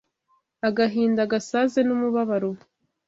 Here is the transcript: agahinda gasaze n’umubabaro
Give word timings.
agahinda 0.67 1.21
gasaze 1.31 1.79
n’umubabaro 1.83 2.51